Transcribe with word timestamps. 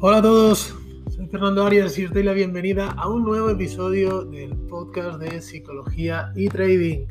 Hola 0.00 0.18
a 0.18 0.22
todos, 0.22 0.76
soy 1.10 1.26
Fernando 1.26 1.64
Arias 1.64 1.98
y 1.98 2.04
os 2.04 2.12
doy 2.12 2.22
la 2.22 2.32
bienvenida 2.32 2.92
a 2.92 3.08
un 3.08 3.24
nuevo 3.24 3.50
episodio 3.50 4.22
del 4.22 4.56
podcast 4.56 5.18
de 5.18 5.40
psicología 5.40 6.30
y 6.36 6.46
trading. 6.46 7.06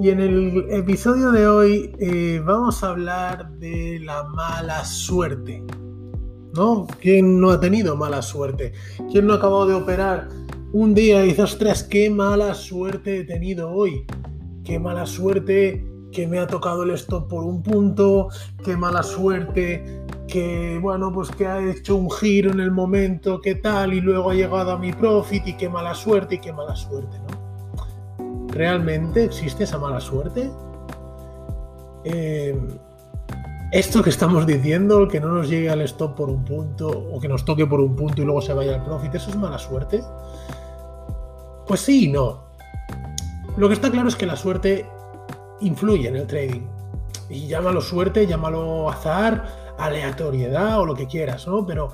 Y 0.00 0.08
en 0.08 0.20
el 0.20 0.66
episodio 0.70 1.30
de 1.30 1.46
hoy 1.46 1.94
eh, 1.98 2.40
vamos 2.42 2.82
a 2.82 2.88
hablar 2.88 3.50
de 3.58 4.00
la 4.02 4.24
mala 4.24 4.82
suerte. 4.86 5.62
¿No? 6.54 6.86
¿Quién 7.02 7.38
no 7.38 7.50
ha 7.50 7.60
tenido 7.60 7.94
mala 7.96 8.22
suerte? 8.22 8.72
¿Quién 9.12 9.26
no 9.26 9.34
ha 9.34 9.36
acabado 9.36 9.66
de 9.66 9.74
operar 9.74 10.28
un 10.72 10.94
día 10.94 11.22
y 11.22 11.28
dice, 11.28 11.42
ostras, 11.42 11.82
qué 11.82 12.08
mala 12.08 12.54
suerte 12.54 13.18
he 13.18 13.24
tenido 13.24 13.70
hoy? 13.70 14.06
Qué 14.64 14.78
mala 14.78 15.04
suerte 15.04 15.84
que 16.12 16.26
me 16.26 16.38
ha 16.38 16.46
tocado 16.46 16.82
el 16.82 16.90
stop 16.90 17.28
por 17.28 17.44
un 17.44 17.62
punto, 17.62 18.28
qué 18.64 18.76
mala 18.76 19.02
suerte 19.02 20.00
que 20.30 20.78
bueno, 20.80 21.12
pues 21.12 21.30
que 21.30 21.46
ha 21.46 21.60
hecho 21.60 21.96
un 21.96 22.10
giro 22.10 22.52
en 22.52 22.60
el 22.60 22.70
momento, 22.70 23.40
qué 23.40 23.56
tal, 23.56 23.92
y 23.92 24.00
luego 24.00 24.30
ha 24.30 24.34
llegado 24.34 24.70
a 24.70 24.78
mi 24.78 24.92
profit 24.92 25.46
y 25.48 25.54
qué 25.54 25.68
mala 25.68 25.94
suerte 25.94 26.36
y 26.36 26.38
qué 26.38 26.52
mala 26.52 26.76
suerte, 26.76 27.18
¿no? 27.18 28.48
¿Realmente 28.48 29.24
existe 29.24 29.64
esa 29.64 29.78
mala 29.78 30.00
suerte? 30.00 30.50
Eh, 32.04 32.58
esto 33.72 34.02
que 34.02 34.10
estamos 34.10 34.46
diciendo, 34.46 35.06
que 35.08 35.20
no 35.20 35.28
nos 35.28 35.48
llegue 35.48 35.70
al 35.70 35.80
stop 35.82 36.16
por 36.16 36.30
un 36.30 36.44
punto 36.44 36.88
o 36.88 37.20
que 37.20 37.28
nos 37.28 37.44
toque 37.44 37.66
por 37.66 37.80
un 37.80 37.94
punto 37.94 38.22
y 38.22 38.24
luego 38.24 38.40
se 38.40 38.52
vaya 38.52 38.76
al 38.76 38.84
profit, 38.84 39.14
¿eso 39.14 39.30
es 39.30 39.36
mala 39.36 39.58
suerte? 39.58 40.00
Pues 41.66 41.80
sí 41.80 42.06
y 42.06 42.08
no. 42.08 42.44
Lo 43.56 43.68
que 43.68 43.74
está 43.74 43.90
claro 43.90 44.08
es 44.08 44.16
que 44.16 44.26
la 44.26 44.36
suerte 44.36 44.86
influye 45.60 46.08
en 46.08 46.16
el 46.16 46.26
trading. 46.26 46.62
Y 47.28 47.46
llámalo 47.46 47.80
suerte, 47.80 48.26
llámalo 48.26 48.90
azar, 48.90 49.74
aleatoriedad 49.78 50.80
o 50.80 50.86
lo 50.86 50.94
que 50.94 51.06
quieras, 51.06 51.46
¿no? 51.46 51.64
Pero, 51.66 51.90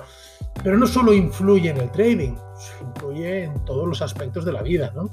pero 0.63 0.77
no 0.77 0.87
solo 0.87 1.13
influye 1.13 1.69
en 1.69 1.77
el 1.77 1.91
trading, 1.91 2.35
influye 2.81 3.43
en 3.45 3.65
todos 3.65 3.87
los 3.87 4.01
aspectos 4.01 4.45
de 4.45 4.51
la 4.51 4.61
vida, 4.61 4.91
¿no? 4.95 5.09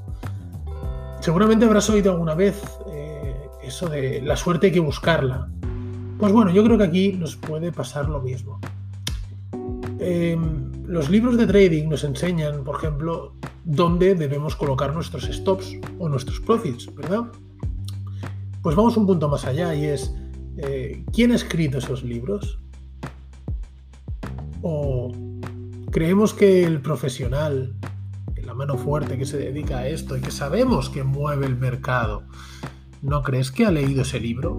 Seguramente 1.20 1.64
habrás 1.64 1.88
oído 1.88 2.12
alguna 2.12 2.34
vez 2.34 2.62
eh, 2.92 3.48
eso 3.62 3.88
de 3.88 4.20
la 4.22 4.36
suerte 4.36 4.66
hay 4.66 4.72
que 4.72 4.80
buscarla. 4.80 5.48
Pues 6.18 6.33
bueno, 6.33 6.50
yo 6.50 6.62
creo 6.64 6.78
que 6.78 6.84
aquí 6.84 7.12
nos 7.12 7.36
puede 7.36 7.72
pasar 7.72 8.08
lo 8.08 8.20
mismo. 8.20 8.61
Em, 9.98 10.70
los 10.86 11.08
libros 11.08 11.36
de 11.39 11.46
trading 11.46 11.89
nos 11.89 12.05
enseñan, 12.05 12.62
por 12.62 12.77
ejemplo, 12.77 13.34
dónde 13.64 14.14
debemos 14.14 14.55
colocar 14.55 14.92
nuestros 14.94 15.24
stops 15.24 15.78
o 15.98 16.08
nuestros 16.08 16.41
profits, 16.41 16.94
¿verdad? 16.94 17.22
Pues 18.64 18.76
vamos 18.76 18.96
un 18.96 19.06
punto 19.06 19.28
más 19.28 19.44
allá 19.44 19.74
y 19.74 19.84
es, 19.84 20.14
eh, 20.56 21.04
¿quién 21.12 21.32
ha 21.32 21.34
escrito 21.34 21.76
esos 21.76 22.02
libros? 22.02 22.58
¿O 24.62 25.12
creemos 25.90 26.32
que 26.32 26.64
el 26.64 26.80
profesional, 26.80 27.74
la 28.42 28.54
mano 28.54 28.78
fuerte 28.78 29.18
que 29.18 29.26
se 29.26 29.36
dedica 29.36 29.80
a 29.80 29.88
esto 29.88 30.16
y 30.16 30.22
que 30.22 30.30
sabemos 30.30 30.88
que 30.88 31.04
mueve 31.04 31.44
el 31.44 31.56
mercado, 31.56 32.22
¿no 33.02 33.22
crees 33.22 33.50
que 33.50 33.66
ha 33.66 33.70
leído 33.70 34.00
ese 34.00 34.18
libro? 34.18 34.56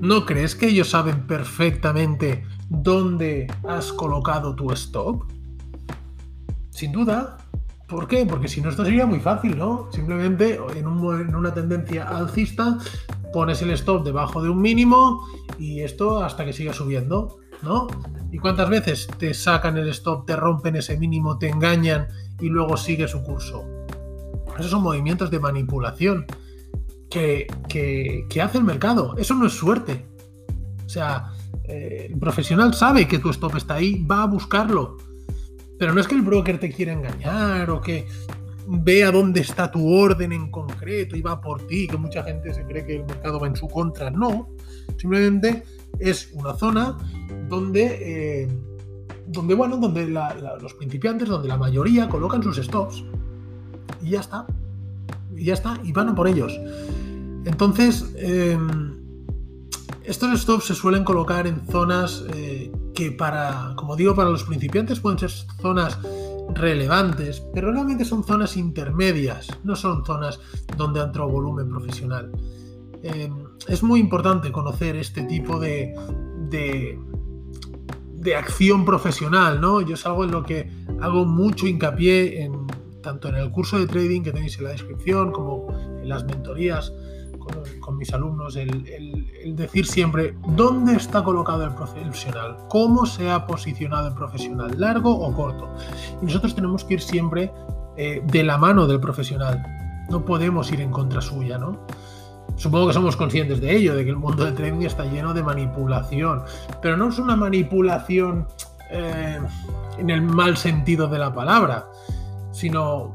¿No 0.00 0.26
crees 0.26 0.54
que 0.54 0.68
ellos 0.68 0.90
saben 0.90 1.26
perfectamente 1.26 2.44
dónde 2.68 3.48
has 3.64 3.92
colocado 3.92 4.54
tu 4.54 4.70
stop? 4.70 5.24
Sin 6.70 6.92
duda. 6.92 7.36
¿Por 7.90 8.06
qué? 8.06 8.24
Porque 8.24 8.46
si 8.46 8.60
no 8.60 8.70
esto 8.70 8.84
sería 8.84 9.04
muy 9.04 9.18
fácil, 9.18 9.58
¿no? 9.58 9.88
Simplemente 9.90 10.60
en, 10.76 10.86
una 10.86 11.52
tendencia 11.52 12.04
alcista 12.08 12.78
pones 13.32 13.60
el 13.62 13.70
stop 13.72 14.04
debajo 14.04 14.40
de 14.40 14.48
un 14.48 14.62
mínimo 14.62 15.26
y 15.58 15.80
esto 15.80 16.22
hasta 16.22 16.44
que 16.44 16.52
siga 16.52 16.72
subiendo, 16.72 17.38
¿no? 17.62 17.88
¿Y 18.30 18.38
cuántas 18.38 18.68
veces 18.68 19.08
te 19.18 19.34
sacan 19.34 19.76
el 19.76 19.88
stop, 19.88 20.24
te 20.24 20.36
rompen 20.36 20.76
ese 20.76 20.96
mínimo, 20.96 21.36
te 21.36 21.48
engañan 21.48 22.06
y 22.38 22.48
luego 22.48 22.76
sigue 22.76 23.08
su 23.08 23.24
curso? 23.24 23.64
Esos 24.56 24.70
son 24.70 24.82
movimientos 24.82 25.28
de 25.32 25.40
manipulación 25.40 26.26
que, 27.10 27.48
hace 28.40 28.58
el 28.58 28.64
mercado. 28.64 29.16
Eso 29.18 29.34
no 29.34 29.46
es 29.46 29.52
suerte. 29.52 30.06
O 30.86 30.88
sea, 30.88 31.32
eh, 31.64 32.06
el 32.10 32.18
profesional 32.20 32.72
sabe 32.72 33.08
que 33.08 33.18
tu 33.18 33.30
stop 33.30 33.56
está 33.56 33.74
ahí, 33.74 34.04
va 34.04 34.22
a 34.22 34.26
buscarlo. 34.26 34.96
Pero 35.80 35.94
no 35.94 36.00
es 36.02 36.06
que 36.06 36.14
el 36.14 36.20
broker 36.20 36.60
te 36.60 36.70
quiera 36.70 36.92
engañar 36.92 37.70
o 37.70 37.80
que 37.80 38.06
vea 38.68 39.10
dónde 39.10 39.40
está 39.40 39.70
tu 39.70 39.90
orden 39.90 40.30
en 40.30 40.50
concreto 40.50 41.16
y 41.16 41.22
va 41.22 41.40
por 41.40 41.66
ti, 41.66 41.88
que 41.88 41.96
mucha 41.96 42.22
gente 42.22 42.52
se 42.52 42.66
cree 42.66 42.84
que 42.84 42.96
el 42.96 43.06
mercado 43.06 43.40
va 43.40 43.46
en 43.46 43.56
su 43.56 43.66
contra. 43.66 44.10
No, 44.10 44.50
simplemente 44.98 45.62
es 45.98 46.32
una 46.34 46.52
zona 46.52 46.98
donde, 47.48 48.42
eh, 48.42 48.48
donde 49.26 49.54
bueno, 49.54 49.78
donde 49.78 50.06
los 50.06 50.74
principiantes, 50.74 51.30
donde 51.30 51.48
la 51.48 51.56
mayoría 51.56 52.10
colocan 52.10 52.42
sus 52.42 52.58
stops. 52.58 53.02
Y 54.02 54.10
ya 54.10 54.20
está. 54.20 54.46
Y 55.34 55.46
ya 55.46 55.54
está, 55.54 55.80
y 55.82 55.92
van 55.92 56.10
a 56.10 56.14
por 56.14 56.28
ellos. 56.28 56.60
Entonces, 57.46 58.14
em, 58.18 59.00
estos 60.04 60.42
stops 60.42 60.66
se 60.66 60.74
suelen 60.74 61.04
colocar 61.04 61.46
en 61.46 61.66
zonas 61.68 62.22
eh, 62.34 62.70
que 62.94 63.12
para, 63.12 63.72
como 63.90 63.96
digo, 63.96 64.14
para 64.14 64.30
los 64.30 64.44
principiantes 64.44 65.00
pueden 65.00 65.18
ser 65.18 65.30
zonas 65.30 65.98
relevantes, 66.54 67.42
pero 67.52 67.72
realmente 67.72 68.04
son 68.04 68.22
zonas 68.22 68.56
intermedias, 68.56 69.48
no 69.64 69.74
son 69.74 70.04
zonas 70.04 70.38
donde 70.76 71.00
entra 71.00 71.24
volumen 71.24 71.68
profesional. 71.68 72.30
Em, 73.02 73.34
es 73.66 73.82
muy 73.82 73.98
importante 73.98 74.52
conocer 74.52 74.94
este 74.94 75.24
tipo 75.24 75.58
de, 75.58 75.92
de, 76.50 78.36
acción 78.36 78.84
profesional, 78.84 79.60
¿no? 79.60 79.80
Yo 79.80 79.94
es 79.94 80.06
algo 80.06 80.22
en 80.22 80.30
lo 80.30 80.44
que 80.44 80.70
hago 81.00 81.24
mucho 81.24 81.66
hincapié 81.66 82.44
en, 82.44 82.68
tanto 83.02 83.26
en 83.26 83.34
el 83.34 83.50
curso 83.50 83.76
de 83.76 83.88
trading 83.88 84.22
que 84.22 84.30
tenéis 84.30 84.56
en 84.58 84.66
la 84.66 84.70
descripción 84.70 85.32
como 85.32 85.66
en 86.00 86.08
las 86.08 86.24
mentorías 86.24 86.92
con, 87.80 87.96
mis 87.96 88.12
alumnos, 88.12 88.54
decir 89.46 89.86
siempre 89.86 90.34
dónde 90.48 90.94
está 90.94 91.22
colocado 91.22 91.64
el 91.64 91.74
profesional, 91.74 92.56
cómo 92.68 93.06
se 93.06 93.30
ha 93.30 93.46
posicionado 93.46 94.08
el 94.08 94.14
profesional, 94.14 94.74
largo 94.78 95.12
o 95.12 95.32
corto. 95.34 95.68
Y 96.20 96.26
nosotros 96.26 96.54
tenemos 96.54 96.84
que 96.84 96.94
ir 96.94 97.00
siempre 97.00 97.52
eh, 97.96 98.22
de 98.24 98.42
la 98.42 98.58
mano 98.58 98.86
del 98.86 99.00
profesional, 99.00 99.64
no 100.08 100.24
podemos 100.24 100.70
ir 100.72 100.80
en 100.80 100.90
contra 100.90 101.20
suya, 101.20 101.58
¿no? 101.58 101.86
Supongo 102.56 102.88
que 102.88 102.92
somos 102.92 103.16
conscientes 103.16 103.60
de 103.60 103.74
ello, 103.74 103.94
de 103.94 104.04
que 104.04 104.10
el 104.10 104.16
mundo 104.16 104.44
del 104.44 104.54
trading 104.54 104.82
está 104.82 105.04
lleno 105.04 105.32
de 105.32 105.42
manipulación, 105.42 106.42
pero 106.82 106.96
no 106.96 107.08
es 107.08 107.18
una 107.18 107.36
manipulación 107.36 108.46
eh, 108.90 109.38
en 109.98 110.10
el 110.10 110.20
mal 110.22 110.56
sentido 110.56 111.08
de 111.08 111.18
la 111.18 111.32
palabra, 111.32 111.86
sino 112.52 113.12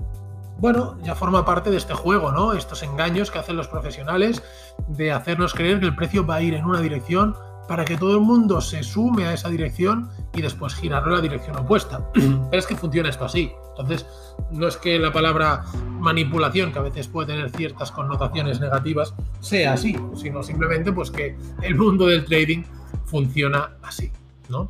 bueno, 0.59 0.97
ya 1.03 1.15
forma 1.15 1.45
parte 1.45 1.69
de 1.69 1.77
este 1.77 1.93
juego, 1.93 2.31
¿no? 2.31 2.53
Estos 2.53 2.83
engaños 2.83 3.31
que 3.31 3.39
hacen 3.39 3.57
los 3.57 3.67
profesionales 3.67 4.41
de 4.87 5.11
hacernos 5.11 5.53
creer 5.53 5.79
que 5.79 5.85
el 5.85 5.95
precio 5.95 6.25
va 6.25 6.35
a 6.35 6.41
ir 6.41 6.53
en 6.53 6.65
una 6.65 6.81
dirección 6.81 7.35
para 7.67 7.83
que 7.83 7.97
todo 7.97 8.15
el 8.15 8.21
mundo 8.21 8.61
se 8.61 8.83
sume 8.83 9.25
a 9.25 9.33
esa 9.33 9.49
dirección 9.49 10.09
y 10.33 10.41
después 10.41 10.75
girarlo 10.75 11.09
en 11.09 11.15
la 11.15 11.21
dirección 11.21 11.57
opuesta. 11.57 12.09
Pero 12.13 12.49
es 12.51 12.67
que 12.67 12.75
funciona 12.75 13.09
esto 13.09 13.25
así. 13.25 13.51
Entonces, 13.69 14.05
no 14.51 14.67
es 14.67 14.77
que 14.77 14.99
la 14.99 15.11
palabra 15.11 15.65
manipulación, 15.99 16.71
que 16.71 16.79
a 16.79 16.83
veces 16.83 17.07
puede 17.07 17.27
tener 17.27 17.49
ciertas 17.51 17.91
connotaciones 17.91 18.59
negativas, 18.59 19.13
sea 19.39 19.73
así, 19.73 19.97
sino 20.15 20.43
simplemente 20.43 20.91
pues 20.91 21.11
que 21.11 21.37
el 21.61 21.75
mundo 21.75 22.07
del 22.07 22.25
trading 22.25 22.63
funciona 23.05 23.71
así, 23.81 24.11
¿no? 24.49 24.69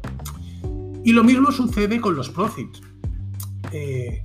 Y 1.04 1.14
lo 1.14 1.24
mismo 1.24 1.52
sucede 1.52 2.02
con 2.02 2.16
los 2.16 2.30
profits. 2.30 2.82
Eh, 3.72 4.24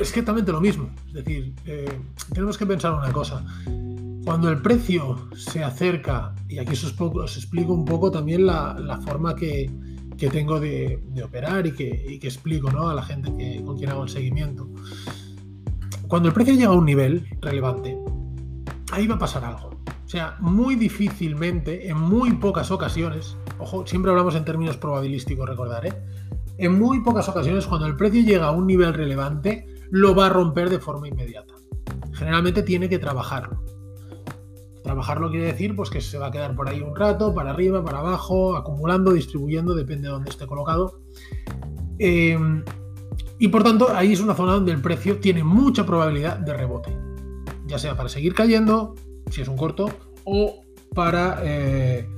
es 0.00 0.08
exactamente 0.08 0.52
lo 0.52 0.60
mismo. 0.60 0.90
Es 1.08 1.12
decir, 1.14 1.54
eh, 1.66 1.98
tenemos 2.32 2.56
que 2.56 2.66
pensar 2.66 2.92
una 2.94 3.12
cosa. 3.12 3.44
Cuando 4.24 4.48
el 4.50 4.60
precio 4.60 5.28
se 5.34 5.64
acerca, 5.64 6.34
y 6.48 6.58
aquí 6.58 6.72
os, 6.72 7.36
explico 7.36 7.72
un 7.72 7.84
poco 7.84 8.10
también 8.10 8.46
la, 8.46 9.00
forma 9.04 9.34
que, 9.34 9.70
tengo 10.30 10.60
de, 10.60 11.02
operar 11.24 11.66
y 11.66 11.72
que, 11.72 12.18
explico 12.22 12.68
a 12.68 12.94
la 12.94 13.02
gente 13.02 13.34
que, 13.36 13.62
con 13.64 13.76
quien 13.76 13.90
hago 13.90 14.04
el 14.04 14.08
seguimiento. 14.08 14.68
Cuando 16.06 16.28
el 16.28 16.34
precio 16.34 16.54
llega 16.54 16.68
a 16.68 16.74
un 16.74 16.84
nivel 16.84 17.26
relevante, 17.40 17.98
ahí 18.92 19.06
va 19.06 19.16
a 19.16 19.18
pasar 19.18 19.44
algo. 19.44 19.70
O 20.04 20.10
sea, 20.10 20.36
muy 20.40 20.76
difícilmente, 20.76 21.88
en 21.88 21.98
muy 21.98 22.32
pocas 22.34 22.70
ocasiones, 22.70 23.36
ojo, 23.58 23.86
siempre 23.86 24.10
hablamos 24.10 24.34
en 24.36 24.44
términos 24.44 24.76
probabilísticos, 24.76 25.48
recordar, 25.48 25.86
¿eh? 25.86 25.92
En 26.56 26.78
muy 26.78 27.00
pocas 27.00 27.28
ocasiones, 27.28 27.66
cuando 27.66 27.86
el 27.86 27.96
precio 27.96 28.22
llega 28.22 28.46
a 28.46 28.50
un 28.50 28.66
nivel 28.66 28.94
relevante, 28.94 29.77
lo 29.90 30.14
va 30.14 30.26
a 30.26 30.28
romper 30.28 30.70
de 30.70 30.78
forma 30.78 31.08
inmediata. 31.08 31.54
Generalmente 32.12 32.62
tiene 32.62 32.88
que 32.88 32.98
trabajarlo. 32.98 33.62
Trabajarlo 34.82 35.30
quiere 35.30 35.46
decir 35.46 35.76
pues, 35.76 35.90
que 35.90 36.00
se 36.00 36.18
va 36.18 36.28
a 36.28 36.30
quedar 36.30 36.54
por 36.56 36.68
ahí 36.68 36.80
un 36.80 36.96
rato, 36.96 37.34
para 37.34 37.50
arriba, 37.50 37.84
para 37.84 37.98
abajo, 37.98 38.56
acumulando, 38.56 39.12
distribuyendo, 39.12 39.74
depende 39.74 40.08
de 40.08 40.12
dónde 40.12 40.30
esté 40.30 40.46
colocado. 40.46 41.00
Em, 41.98 42.64
y 43.38 43.48
por 43.48 43.62
tanto, 43.62 43.94
ahí 43.94 44.12
es 44.12 44.20
una 44.20 44.34
zona 44.34 44.52
donde 44.52 44.72
el 44.72 44.80
precio 44.80 45.18
tiene 45.18 45.44
mucha 45.44 45.84
probabilidad 45.84 46.38
de 46.38 46.54
rebote. 46.54 46.96
Ya 47.66 47.78
sea 47.78 47.96
para 47.96 48.08
seguir 48.08 48.34
cayendo, 48.34 48.94
si 49.30 49.42
es 49.42 49.48
un 49.48 49.56
corto, 49.56 49.90
o 50.24 50.62
para, 50.94 51.40
eh, 51.42 52.08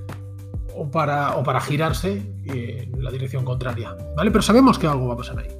o 0.76 0.90
para, 0.90 1.36
o 1.36 1.42
para 1.42 1.60
girarse 1.60 2.22
en 2.44 3.02
la 3.02 3.10
dirección 3.10 3.44
contraria, 3.44 3.96
¿vale? 4.16 4.30
Pero 4.30 4.42
sabemos 4.42 4.78
que 4.78 4.86
algo 4.86 5.08
va 5.08 5.14
a 5.14 5.16
pasar 5.16 5.38
ahí. 5.40 5.59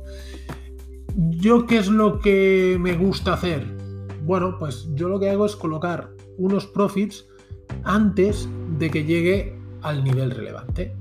¿Yo 1.17 1.67
qué 1.67 1.79
es 1.79 1.89
lo 1.89 2.21
que 2.21 2.77
me 2.81 2.97
gusta 2.97 3.35
hacer? 3.35 3.67
Bueno, 4.25 4.57
pues 4.59 4.89
yo 4.95 5.09
lo 5.09 5.19
que 5.19 5.31
hago 5.31 5.47
es 5.47 5.57
colocar 5.57 6.11
unos 6.37 6.67
profits 6.67 7.27
antes 7.85 8.49
de 8.79 8.91
que 8.91 9.05
llegue 9.05 9.59
al 9.83 10.05
nivel 10.05 10.31
relevante, 10.31 10.95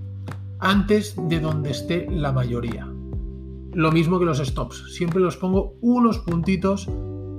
antes 0.60 1.16
de 1.28 1.40
donde 1.40 1.72
esté 1.72 2.08
la 2.10 2.32
mayoría. 2.32 2.88
Lo 3.74 3.92
mismo 3.92 4.20
que 4.20 4.26
los 4.26 4.40
stops, 4.40 4.96
siempre 4.96 5.22
los 5.22 5.38
pongo 5.38 5.76
unos 5.82 6.20
puntitos 6.20 6.90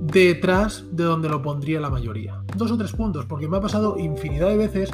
detrás 0.03 0.85
de 0.93 1.05
donde 1.05 1.29
lo 1.29 1.43
pondría 1.43 1.81
la 1.81 1.91
mayoría. 1.91 2.43
Dos 2.57 2.71
o 2.71 2.79
tres 2.79 2.93
puntos, 2.93 3.27
porque 3.27 3.49
me 3.49 3.57
ha 3.57 3.61
pasado 3.61 3.99
infinidad 3.99 4.49
de 4.49 4.57
veces 4.57 4.91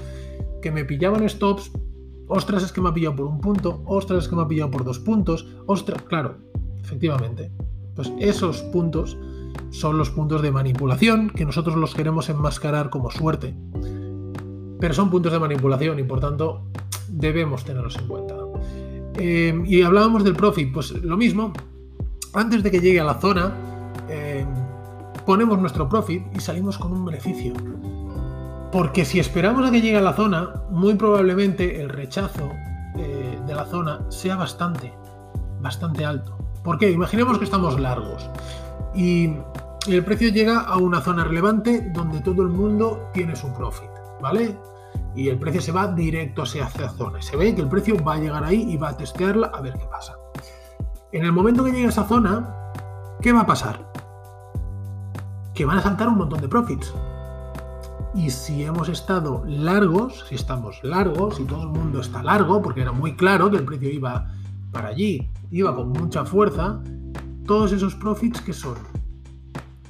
que 0.63 0.71
me 0.71 0.85
pillaban 0.85 1.29
stops, 1.29 1.73
ostras 2.27 2.65
es 2.65 2.73
que 2.73 2.81
me 2.81 2.89
ha 2.89 2.95
pillado 2.95 3.17
por 3.17 3.27
un 3.27 3.41
punto, 3.41 3.83
ostras 3.87 4.25
es 4.25 4.29
que 4.29 4.37
me 4.37 4.43
ha 4.43 4.49
pillado 4.49 4.71
por 4.71 4.85
dos 4.85 4.99
puntos, 4.99 5.47
ostras, 5.67 6.03
claro, 6.03 6.39
efectivamente. 6.83 7.51
Pues 7.97 8.13
esos 8.21 8.63
puntos 8.63 9.19
son 9.71 9.99
los 9.99 10.11
puntos 10.11 10.43
de 10.43 10.53
manipulación 10.53 11.31
que 11.31 11.45
nosotros 11.45 11.77
los 11.77 11.95
queremos 11.95 12.29
enmascarar 12.29 12.91
como 12.91 13.11
suerte. 13.11 13.55
Pero 14.79 14.95
son 14.95 15.11
puntos 15.11 15.33
de 15.33 15.39
manipulación 15.39 15.99
y 15.99 16.05
por 16.05 16.21
tanto 16.21 16.67
debemos 17.09 17.65
tenerlos 17.65 17.97
en 17.97 18.07
cuenta. 18.07 18.35
Eh, 19.19 19.63
y 19.67 19.83
hablábamos 19.83 20.25
del 20.25 20.37
profit, 20.37 20.73
pues 20.73 20.93
lo 20.93 21.17
mismo, 21.17 21.53
antes 22.35 22.63
de 22.63 22.71
que 22.71 22.81
llegue 22.81 23.01
a 23.01 23.05
la 23.05 23.15
zona, 23.15 23.55
eh, 24.09 24.47
ponemos 25.25 25.59
nuestro 25.59 25.89
profit 25.89 26.23
y 26.35 26.41
salimos 26.41 26.77
con 26.77 26.93
un 26.93 27.05
beneficio. 27.05 27.55
Porque 28.71 29.05
si 29.05 29.19
esperamos 29.19 29.67
a 29.67 29.71
que 29.71 29.81
llegue 29.81 29.97
a 29.97 30.03
la 30.03 30.13
zona, 30.13 30.63
muy 30.71 30.95
probablemente 30.95 31.81
el 31.81 31.89
rechazo 31.89 32.51
eh, 32.97 33.39
de 33.47 33.55
la 33.55 33.65
zona 33.65 34.01
sea 34.11 34.37
bastante, 34.37 34.93
bastante 35.61 36.05
alto. 36.05 36.37
¿Por 36.67 36.79
qué? 36.79 36.91
Imaginemos 36.91 37.39
que 37.39 37.45
estamos 37.45 37.79
largos 37.79 38.29
y 38.93 39.37
el 39.87 40.05
precio 40.05 40.31
llega 40.31 40.63
a 40.63 40.79
una 40.79 41.01
zona 41.01 41.23
relevante 41.23 41.93
donde 41.93 42.19
todo 42.21 42.43
el 42.43 42.49
mundo 42.49 43.09
tiene 43.15 43.37
su 43.37 43.53
profit, 43.53 43.89
¿vale? 44.21 44.59
Y 45.15 45.29
el 45.29 45.39
precio 45.39 45.61
se 45.61 45.71
va 45.71 45.87
directo 45.87 46.43
hacia 46.43 46.67
esa 46.67 46.89
zona. 46.89 47.23
Se 47.23 47.37
ve 47.37 47.55
que 47.55 47.61
el 47.61 47.69
precio 47.69 48.03
va 48.03 48.15
a 48.15 48.19
llegar 48.19 48.43
ahí 48.43 48.67
y 48.69 48.77
va 48.79 48.89
a 48.89 48.97
testearla 48.97 49.47
a 49.55 49.61
ver 49.61 49.75
qué 49.75 49.85
pasa. 49.85 50.17
En 51.13 51.25
el 51.25 51.31
momento 51.31 51.63
que 51.63 51.71
llegue 51.71 51.87
a 51.87 51.91
esa 51.91 52.03
zona, 52.03 52.73
¿qué 53.23 53.33
va 53.33 53.43
a 53.43 53.47
pasar? 53.47 53.93
Que 55.55 55.65
van 55.65 55.79
a 55.79 55.83
saltar 55.83 56.09
un 56.09 56.19
montón 56.19 56.41
de 56.41 56.49
profits. 56.49 56.93
Y 58.13 58.29
si 58.31 58.65
hemos 58.65 58.89
estado 58.89 59.45
largos, 59.47 60.25
si 60.29 60.35
estamos 60.35 60.81
largos, 60.83 61.39
y 61.39 61.45
todo 61.45 61.63
el 61.63 61.69
mundo 61.69 62.01
está 62.01 62.25
largo, 62.25 62.61
porque 62.61 62.81
era 62.81 62.91
muy 62.91 63.15
claro 63.15 63.53
que 63.53 63.59
el 63.59 63.65
precio 63.65 63.89
iba 63.89 64.27
para 64.73 64.89
allí, 64.89 65.31
iba 65.51 65.75
con 65.75 65.91
mucha 65.91 66.25
fuerza, 66.25 66.83
todos 67.47 67.73
esos 67.73 67.95
profits 67.95 68.41
que 68.41 68.53
son, 68.53 68.77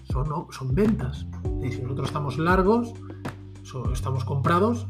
son, 0.05 0.27
son 0.51 0.75
ventas. 0.75 1.27
Y 1.63 1.73
si 1.73 1.83
nosotros 1.83 2.09
estamos 2.09 2.39
largos, 2.39 2.93
estamos 3.93 4.25
comprados, 4.25 4.87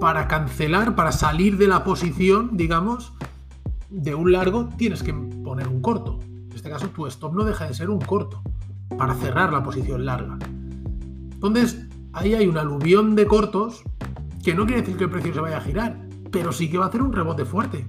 para 0.00 0.26
cancelar, 0.26 0.96
para 0.96 1.12
salir 1.12 1.56
de 1.58 1.68
la 1.68 1.84
posición, 1.84 2.56
digamos, 2.56 3.12
de 3.88 4.14
un 4.14 4.32
largo, 4.32 4.68
tienes 4.76 5.02
que 5.02 5.12
poner 5.12 5.68
un 5.68 5.80
corto. 5.80 6.18
En 6.22 6.52
este 6.54 6.70
caso, 6.70 6.88
tu 6.88 7.06
stop 7.06 7.34
no 7.34 7.44
deja 7.44 7.66
de 7.66 7.74
ser 7.74 7.88
un 7.88 8.00
corto, 8.00 8.42
para 8.98 9.14
cerrar 9.14 9.52
la 9.52 9.62
posición 9.62 10.04
larga. 10.04 10.38
Entonces, 11.32 11.86
ahí 12.12 12.34
hay 12.34 12.46
un 12.46 12.58
aluvión 12.58 13.14
de 13.14 13.26
cortos 13.26 13.82
que 14.42 14.54
no 14.54 14.66
quiere 14.66 14.82
decir 14.82 14.96
que 14.96 15.04
el 15.04 15.10
precio 15.10 15.34
se 15.34 15.40
vaya 15.40 15.58
a 15.58 15.60
girar, 15.60 16.08
pero 16.30 16.52
sí 16.52 16.68
que 16.70 16.78
va 16.78 16.86
a 16.86 16.88
hacer 16.88 17.02
un 17.02 17.12
rebote 17.12 17.44
fuerte. 17.44 17.86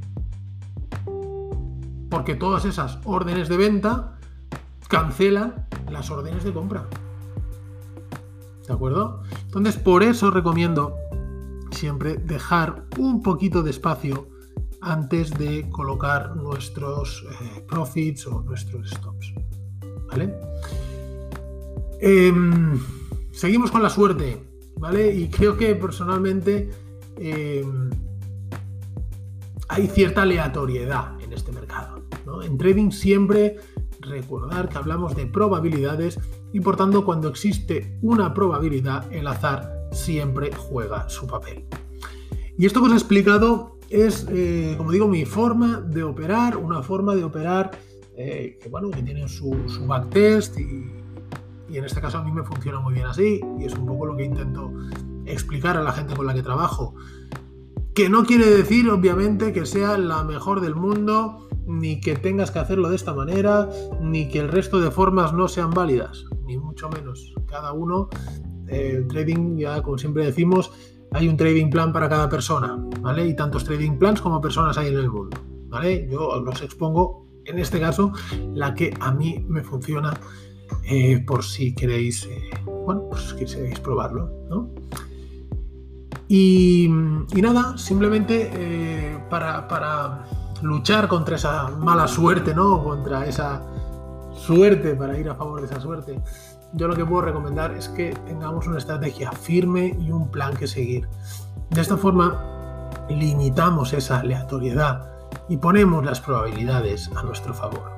Porque 2.14 2.36
todas 2.36 2.64
esas 2.66 3.00
órdenes 3.06 3.50
de 3.50 3.58
venta 3.58 4.20
cancelan 4.88 5.68
las 5.90 6.12
órdenes 6.12 6.44
de 6.44 6.54
compra. 6.54 6.86
¿De 8.68 8.72
acuerdo? 8.72 9.24
Entonces, 9.46 9.78
por 9.78 10.04
eso 10.04 10.30
recomiendo 10.30 10.96
siempre 11.72 12.18
dejar 12.18 12.86
un 13.00 13.24
poquito 13.24 13.64
de 13.64 13.72
espacio 13.72 14.28
antes 14.80 15.32
de 15.32 15.68
colocar 15.72 16.36
nuestros 16.36 17.26
eh, 17.32 17.66
profits 17.68 18.28
o 18.28 18.44
nuestros 18.44 18.92
stops. 18.92 19.34
¿Vale? 20.12 20.36
Em, 22.00 22.80
seguimos 23.32 23.72
con 23.72 23.82
la 23.82 23.90
suerte, 23.90 24.40
¿vale? 24.78 25.12
Y 25.16 25.30
creo 25.30 25.58
que 25.58 25.74
personalmente 25.74 26.70
em, 27.18 27.90
hay 29.68 29.88
cierta 29.88 30.22
aleatoriedad 30.22 31.23
este 31.34 31.52
mercado. 31.52 32.04
En 32.44 32.58
trading 32.58 32.92
siempre 32.92 33.58
recordar 34.00 34.70
que 34.70 34.78
hablamos 34.78 35.16
de 35.16 35.26
probabilidades 35.26 36.20
y 36.52 36.60
por 36.60 36.76
tanto 36.76 37.06
cuando 37.06 37.30
existe 37.30 37.98
una 38.02 38.34
probabilidad 38.34 39.12
el 39.14 39.28
azar 39.28 39.88
siempre 39.92 40.52
juega 40.54 41.10
su 41.10 41.28
papel. 41.28 41.66
Y 42.58 42.66
esto 42.66 42.82
que 42.82 42.88
os 42.88 42.94
he 42.94 42.98
explicado 42.98 43.78
es, 43.90 44.28
eh, 44.30 44.76
como 44.78 44.92
digo, 44.92 45.08
mi 45.08 45.26
forma 45.26 45.82
de 45.82 46.04
operar, 46.04 46.58
una 46.58 46.82
forma 46.82 47.16
de 47.16 47.24
operar 47.24 47.72
eh, 48.16 48.60
que, 48.62 48.70
bueno, 48.70 48.92
que 48.92 49.02
tiene 49.02 49.28
su, 49.28 49.56
su 49.68 49.86
backtest 49.88 50.60
y 50.60 51.78
en 51.78 51.86
este 51.86 52.02
caso 52.02 52.20
a 52.20 52.24
mí 52.24 52.32
me 52.32 52.44
funciona 52.44 52.80
muy 52.80 52.94
bien 52.94 53.08
así 53.08 53.42
y 53.60 53.66
es 53.66 53.74
un 53.74 53.88
poco 53.88 54.06
lo 54.06 54.16
que 54.16 54.24
intento 54.24 54.72
explicar 55.26 55.78
a 55.78 55.82
la 55.82 55.92
gente 55.92 56.16
con 56.16 56.26
la 56.26 56.34
que 56.34 56.44
trabajo. 56.44 56.94
Que 57.96 58.10
no 58.10 58.24
quiere 58.26 58.48
decir, 58.48 58.90
obviamente, 58.90 59.54
que 59.54 59.68
sea 59.68 59.98
la 60.00 60.24
mejor 60.24 60.62
del 60.62 60.74
mundo, 60.74 61.48
ni 61.68 62.02
que 62.02 62.16
tengas 62.16 62.50
que 62.50 62.60
hacerlo 62.60 62.90
de 62.90 62.96
esta 62.96 63.14
manera, 63.14 63.70
ni 64.02 64.28
que 64.30 64.40
el 64.40 64.50
resto 64.50 64.80
de 64.80 64.90
formas 64.90 65.32
no 65.34 65.48
sean 65.48 65.70
válidas, 65.70 66.26
ni 66.46 66.58
mucho 66.58 66.90
menos. 66.90 67.34
Cada 67.48 67.72
uno, 67.72 68.10
eh, 68.68 69.06
trading, 69.08 69.58
ya 69.58 69.82
como 69.84 70.00
siempre 70.00 70.26
decimos, 70.26 70.72
hay 71.12 71.30
un 71.30 71.38
trading 71.38 71.70
plan 71.70 71.94
para 71.94 72.10
cada 72.10 72.28
persona, 72.30 72.84
¿vale? 73.02 73.28
Y 73.28 73.36
tantos 73.36 73.64
trading 73.64 74.00
plans 74.00 74.22
como 74.22 74.42
personas 74.42 74.76
hay 74.78 74.88
en 74.88 74.98
el 74.98 75.10
mundo, 75.12 75.38
¿vale? 75.68 76.08
Yo 76.10 76.42
los 76.42 76.62
expongo, 76.64 77.28
en 77.46 77.60
este 77.60 77.80
caso, 77.80 78.12
la 78.54 78.74
que 78.74 78.92
a 79.00 79.12
mí 79.12 79.46
me 79.48 79.64
funciona, 79.64 80.20
eh, 80.86 81.24
por 81.26 81.44
si 81.44 81.76
queréis, 81.76 82.26
eh, 82.26 82.50
bueno, 82.86 83.04
pues 83.12 83.36
si 83.38 83.46
queréis 83.46 83.80
probarlo, 83.80 84.32
¿no? 84.50 84.72
Y, 86.28 86.88
nada, 87.42 87.78
simplemente 87.78 88.50
eh, 88.54 89.20
para, 89.30 90.26
luchar 90.62 91.08
contra 91.08 91.36
esa 91.36 91.70
mala 91.70 92.08
suerte, 92.08 92.56
¿no? 92.56 92.84
Contra 92.84 93.26
esa 93.26 93.62
suerte, 94.34 94.96
para 94.96 95.18
ir 95.18 95.30
a 95.30 95.36
favor 95.36 95.60
de 95.60 95.68
esa 95.68 95.80
suerte, 95.80 96.20
yo 96.74 96.88
lo 96.88 96.96
que 96.96 97.06
puedo 97.06 97.22
recomendar 97.24 97.72
es 97.74 97.90
que 97.90 98.12
tengamos 98.26 98.66
una 98.68 98.78
estrategia 98.78 99.32
firme 99.32 99.96
y 100.00 100.12
un 100.12 100.32
plan 100.32 100.56
que 100.56 100.68
seguir. 100.68 101.08
De 101.70 101.82
esta 101.82 101.98
forma, 101.98 102.90
limitamos 103.10 103.94
esa 103.94 104.20
aleatoriedad 104.20 105.10
y 105.50 105.58
ponemos 105.58 106.06
las 106.06 106.22
probabilidades 106.22 107.12
a 107.16 107.24
nuestro 107.24 107.54
favor. 107.54 107.92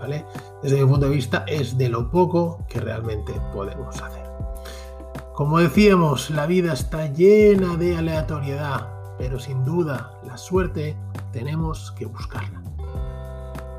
¿vale? 0.00 0.24
Desde 0.62 0.82
mi 0.82 0.90
punto 0.90 1.06
de 1.06 1.14
vista, 1.14 1.44
es 1.46 1.76
de 1.76 1.88
lo 1.88 2.10
poco 2.10 2.64
que 2.68 2.80
realmente 2.80 3.32
podemos 3.52 4.00
hacer. 4.00 4.25
Como 5.36 5.58
decíamos, 5.58 6.30
la 6.30 6.46
vida 6.46 6.72
está 6.72 7.12
llena 7.12 7.76
de 7.76 7.94
aleatoriedad, 7.94 8.88
pero 9.18 9.38
sin 9.38 9.66
duda 9.66 10.18
la 10.26 10.38
suerte 10.38 10.96
tenemos 11.30 11.92
que 11.92 12.06
buscarla. 12.06 12.62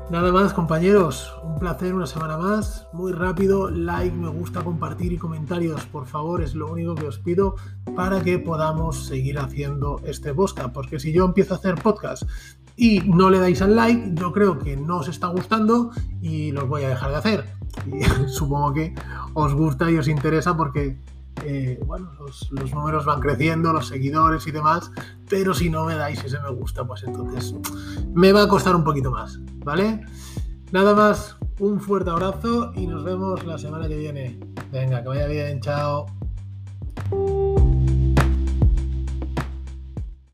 Nada 0.08 0.30
más 0.30 0.54
compañeros, 0.54 1.34
un 1.42 1.58
placer 1.58 1.94
una 1.94 2.06
semana 2.06 2.38
más, 2.38 2.86
muy 2.92 3.10
rápido, 3.10 3.70
like, 3.70 4.14
me 4.14 4.28
gusta, 4.28 4.62
compartir 4.62 5.12
y 5.12 5.18
comentarios, 5.18 5.84
por 5.86 6.06
favor, 6.06 6.42
es 6.42 6.54
lo 6.54 6.70
único 6.70 6.94
que 6.94 7.08
os 7.08 7.18
pido 7.18 7.56
para 7.96 8.22
que 8.22 8.38
podamos 8.38 9.06
seguir 9.06 9.40
haciendo 9.40 10.00
este 10.04 10.32
podcast, 10.32 10.72
porque 10.72 11.00
si 11.00 11.12
yo 11.12 11.24
empiezo 11.24 11.54
a 11.54 11.56
hacer 11.56 11.74
podcast 11.74 12.22
y 12.76 13.00
no 13.00 13.30
le 13.30 13.40
dais 13.40 13.60
al 13.62 13.74
like, 13.74 14.12
yo 14.14 14.32
creo 14.32 14.60
que 14.60 14.76
no 14.76 14.98
os 14.98 15.08
está 15.08 15.26
gustando 15.26 15.90
y 16.22 16.52
los 16.52 16.68
voy 16.68 16.84
a 16.84 16.90
dejar 16.90 17.10
de 17.10 17.16
hacer. 17.16 17.44
Y 17.88 18.04
supongo 18.28 18.74
que 18.74 18.94
os 19.34 19.54
gusta 19.54 19.90
y 19.90 19.98
os 19.98 20.06
interesa 20.06 20.56
porque 20.56 21.00
eh, 21.44 21.80
bueno, 21.86 22.10
los, 22.18 22.50
números 22.72 23.04
van 23.04 23.20
creciendo, 23.20 23.72
los 23.72 23.88
seguidores 23.88 24.46
y 24.46 24.50
demás, 24.50 24.90
pero 25.28 25.54
si 25.54 25.70
no 25.70 25.84
me 25.84 25.94
dais 25.94 26.22
ese 26.24 26.38
me 26.40 26.50
gusta, 26.50 26.84
pues 26.84 27.02
entonces 27.04 27.54
me 28.12 28.32
va 28.32 28.44
a 28.44 28.48
costar 28.48 28.74
un 28.74 28.84
poquito 28.84 29.10
más, 29.10 29.38
¿vale? 29.64 30.00
Nada 30.72 30.94
más, 30.94 31.36
un 31.60 31.80
fuerte 31.80 32.10
abrazo 32.10 32.72
y 32.74 32.86
nos 32.86 33.04
vemos 33.04 33.44
la 33.44 33.58
semana 33.58 33.88
que 33.88 33.96
viene. 33.96 34.38
Venga, 34.70 35.02
que 35.02 35.08
vaya 35.08 35.26
bien, 35.26 35.60
chao. 35.60 36.06